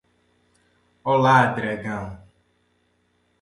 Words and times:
Olá 1.03 1.45
dragão 1.53 2.17